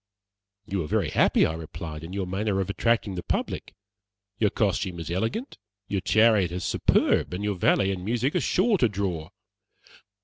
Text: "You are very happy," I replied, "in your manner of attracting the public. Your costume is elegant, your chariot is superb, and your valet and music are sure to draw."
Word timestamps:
"You 0.65 0.83
are 0.83 0.87
very 0.87 1.11
happy," 1.11 1.45
I 1.45 1.53
replied, 1.53 2.03
"in 2.03 2.11
your 2.11 2.25
manner 2.25 2.59
of 2.59 2.71
attracting 2.71 3.13
the 3.13 3.21
public. 3.21 3.75
Your 4.39 4.49
costume 4.49 4.99
is 4.99 5.11
elegant, 5.11 5.59
your 5.87 6.01
chariot 6.01 6.51
is 6.51 6.63
superb, 6.63 7.35
and 7.35 7.43
your 7.43 7.53
valet 7.53 7.91
and 7.91 8.03
music 8.03 8.33
are 8.35 8.41
sure 8.41 8.79
to 8.79 8.89
draw." 8.89 9.29